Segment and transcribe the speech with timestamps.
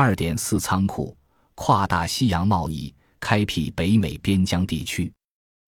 [0.00, 1.16] 二点四仓库
[1.56, 5.12] 跨大西洋贸易，开辟北美边疆地区。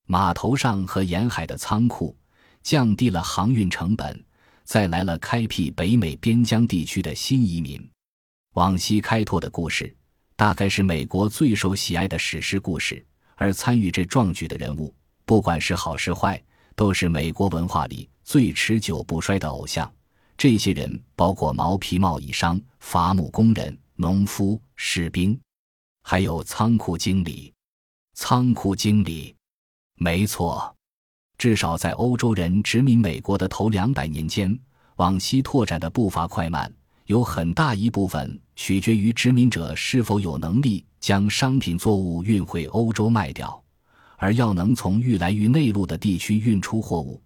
[0.07, 2.17] 码头上和沿海的仓库
[2.63, 4.25] 降低了航运成本。
[4.63, 7.85] 再来了开辟北美边疆地区的新移民。
[8.55, 9.93] 往西开拓的故事，
[10.37, 13.05] 大概是美国最受喜爱的史诗故事。
[13.35, 14.95] 而参与这壮举的人物，
[15.25, 16.41] 不管是好是坏，
[16.77, 19.93] 都是美国文化里最持久不衰的偶像。
[20.39, 25.39] 这些人包括毛皮贸易商、伐木工人、农夫、士兵，
[26.03, 27.53] 还有仓库经理。
[28.15, 29.37] 仓库经理，
[29.97, 30.75] 没错，
[31.37, 34.59] 至少在欧洲人殖民美国的头两百年间，
[34.97, 36.73] 往西拓展的步伐快慢，
[37.05, 40.83] 有很大一部分取决于殖民者是否有能力。
[40.99, 43.63] 将商品作物运回欧洲卖掉，
[44.17, 47.23] 而要能从愈来愈内陆的地区运出货物，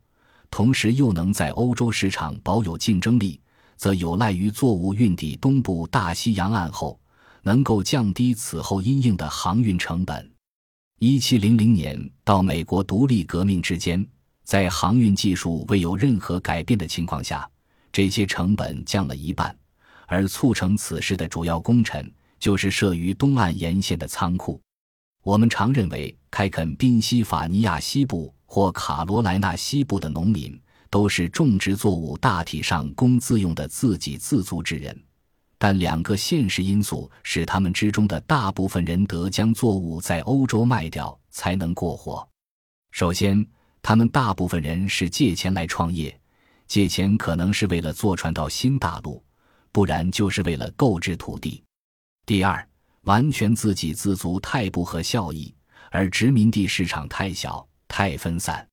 [0.48, 3.40] 同时又能在欧洲市场保有竞争力，
[3.76, 6.98] 则有赖于作物运抵东部大西洋岸后，
[7.42, 10.30] 能够降低此后因应的航运成本。
[10.98, 14.06] 一七零零年到美国独立革命之间，
[14.44, 17.48] 在航运技术未有任何改变的情况下，
[17.92, 19.56] 这些成本降了一半，
[20.06, 22.12] 而促成此事的主要功臣。
[22.40, 24.60] 就是设于东岸沿线的仓库。
[25.22, 30.60] 我们常认为，开垦宾夕法尼亚西部或卡罗来纳西部的农民
[30.94, 34.96] 都是种植作物大体上供自用的自给自足之人，
[35.58, 42.24] 但两个现实因素使他们之中的大部分人得将作物在欧洲卖掉才能过活。
[42.92, 43.44] 首先，
[43.82, 46.16] 他们大部分人是借钱来创业，
[46.68, 49.20] 借钱可能是为了坐船到新大陆，
[49.72, 51.60] 不然就是为了购置土地。
[52.24, 52.64] 第二，
[53.00, 55.52] 完全自给自足太不合效益，
[55.90, 58.64] 而殖民地市场太小太分散，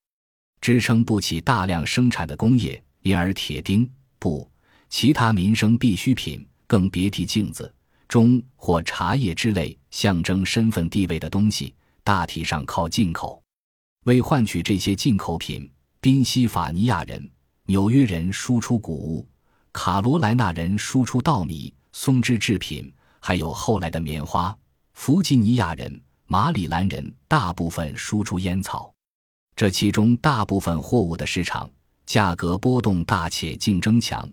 [0.61, 4.49] 支撑不起大量生产的工业，因而铁钉、布、
[4.89, 7.73] 其他民生必需品，更别提镜子、
[8.07, 13.41] 钟或茶叶之类象征身份地位的东西，大体上靠进口。
[14.05, 17.29] 为换取这些进口品，宾夕法尼亚人、
[17.65, 19.27] 纽约人输出谷物，
[19.73, 22.93] 卡罗来纳人输出稻米、松脂制品。
[23.19, 24.55] 还有后来的棉花，
[24.93, 28.91] 弗吉尼亚人、马里兰人大部分输出烟草，
[29.55, 31.69] 这其中大部分货物的市场
[32.05, 34.27] 价格波动大且竞争强，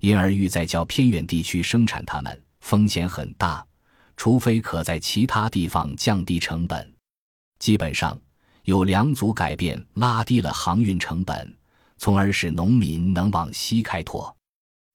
[0.00, 3.64] 因而欲在较偏远地区生产它们风险很大，
[4.16, 6.92] 除非可在其他地方降低成本。
[7.58, 8.18] 基本上
[8.64, 11.56] 有两组改变拉低了航运成本，
[11.98, 14.34] 从而使农民能往西开拓。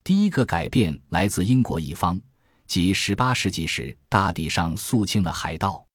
[0.03, 2.19] 第一个改变来自英国一方。
[2.65, 5.85] 即十八世纪时，大抵上肃清了海盗，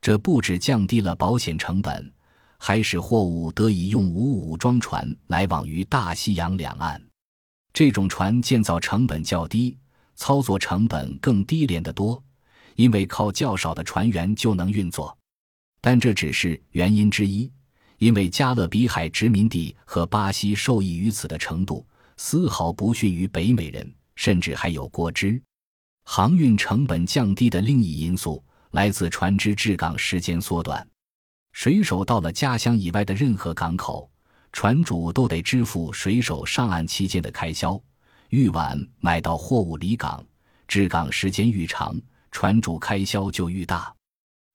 [0.00, 2.12] 这不止降低了保险成本，
[2.58, 7.02] 还使货物得以用无武装船来往于大西洋两岸。
[7.72, 9.76] 这种船建造成本较低，
[10.16, 12.22] 操作成本更低廉得多，
[12.74, 15.16] 因为靠较少的船员就能运作。
[15.80, 17.50] 但这只是原因之一，
[17.98, 21.86] 因为加勒比海殖民地和巴西受益于此的程度，
[22.16, 25.40] 丝毫不逊于北美人，甚至还有过之。
[26.04, 28.42] 航运成本降低的另一因素
[28.72, 30.84] 来自船只滞港时间缩短。
[31.58, 34.08] 水手到了家乡以外的任何港口，
[34.52, 37.76] 船主都得支付水手上岸期间的开销。
[38.28, 40.24] 愈晚买到货物离港，
[40.68, 43.92] 滞港时间愈长，船主开销就愈大。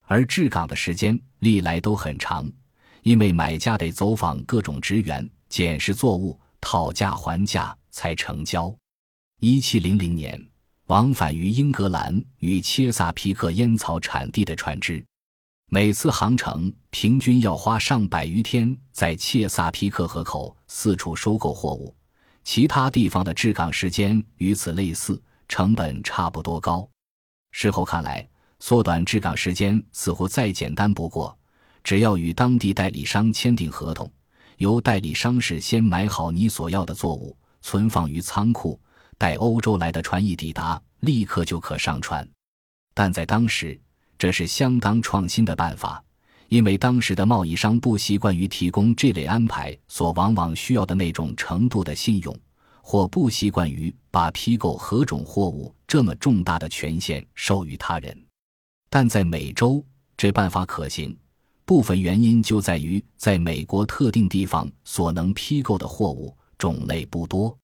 [0.06, 2.50] 而滞港的时间历来都很长，
[3.02, 8.74] 因为买家得走访各种职员，检视作物，讨价还价才成交。
[9.40, 10.42] 一七零零年。
[10.86, 15.04] 往返于英格兰与切萨皮克烟草产地的船只，
[15.74, 21.92] 每次航程平均要花上百余天，在切萨皮克河口四处收购货物。
[22.44, 26.88] 其他地方的滞港时间与此类似，成本差不多高。
[27.50, 28.24] 事后看来，
[28.60, 31.36] 缩短滞港时间似乎再简单不过，
[31.82, 34.08] 只要与当地代理商签订合同，
[34.58, 38.80] 由代理商事先买好你所要的作物，存放于仓库。
[39.18, 42.24] 待欧洲来的船一抵达，立刻就可上船。
[42.94, 43.76] 但在当时，
[44.18, 46.02] 这是相当创新的办法，
[46.48, 52.38] 因为当时的贸易商不习惯于提供这类安排所往往需要的那种程度的信用，
[52.80, 58.26] 或不习惯于把批购何种货物这么重大的权限授予他人。
[58.88, 59.84] 但在美洲，
[60.16, 61.16] 这办法可行，
[61.64, 67.56] 部分原因就在于在美国特定地方所能批购的货物种类不多。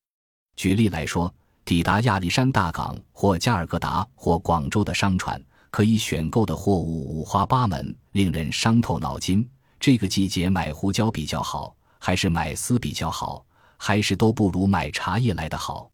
[0.57, 1.33] 举例来说。
[1.63, 9.49] 抵达亚历山大港或加尔各答或广州的商船，可以选购的货物五花八门，令人伤透脑筋。
[9.79, 13.45] 这个季节买胡椒比较好，还是买丝比较好，
[13.77, 15.89] 还是都不如买茶叶来的好？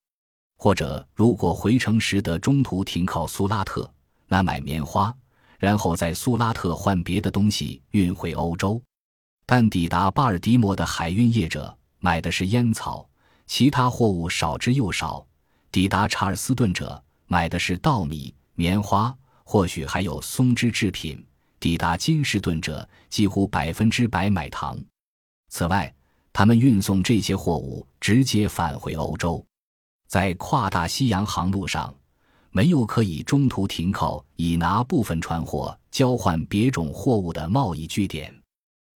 [0.58, 3.88] 或者如果回程时得中途停靠苏拉特，
[4.26, 5.14] 那买棉花，
[5.58, 8.82] 然后在苏拉特换别的东西运回欧洲。
[9.44, 13.08] 但抵达巴尔的摩的海运业者买的是烟草，
[13.46, 15.24] 其他货物少之又少；
[15.70, 19.16] 抵达查尔斯顿者买的是稻米、棉花，
[19.48, 21.16] 或许还有松脂制品；
[21.60, 24.76] 抵达金士顿者几乎百分之百买糖。
[25.50, 25.94] 此外，
[26.32, 29.46] 他们运送这些货物直接返回欧洲，
[30.08, 31.94] 在跨大西洋航路上，
[32.50, 38.34] 没有可以中途停靠以拿部分船货交换别种货物的贸易据点，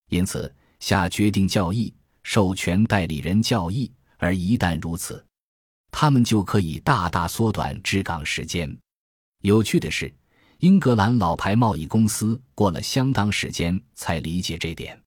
[0.09, 1.95] 因此下决定交易，
[2.25, 3.91] 授权代理人交易。
[4.19, 5.25] 而一旦如此，
[5.93, 8.77] 他们就可以大大缩短滞港时间。
[9.43, 10.13] 有趣的是，
[10.61, 15.01] 英格兰老牌贸易公司过了相当时间才理解这点。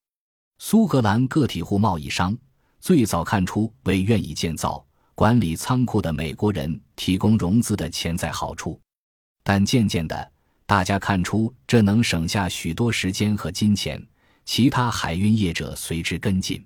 [0.57, 2.35] 苏格兰个体户贸易商
[2.81, 4.83] 最早看出为愿意建造、
[5.13, 8.81] 管理仓库的美国人提供融资的潜在好处，
[9.43, 10.31] 但渐渐的，
[10.65, 14.03] 大家看出这能省下许多时间和金钱，
[14.45, 16.65] 其他海运业者随之跟进。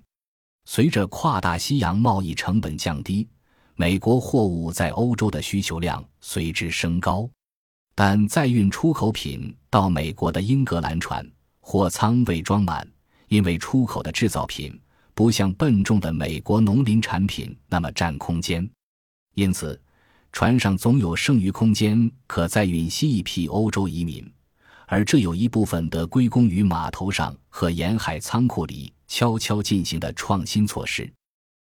[0.64, 3.28] 随着跨大西洋贸易成本降低，
[3.74, 7.28] 美国货物在欧洲的需求量随之升高，
[8.00, 11.28] 但载运出口品到美国的英格兰船
[11.58, 12.88] 货舱未装满。
[13.26, 14.80] 因为出口的制造品
[15.14, 18.70] 不像笨重的美国农林产品那么占空间，
[19.34, 19.78] 因此
[20.30, 24.24] 船上总有剩余空间可载运新一批欧洲移民，
[24.86, 31.12] 而这有一部分得归功于码头上和沿海仓库里悄悄进行的创新措施。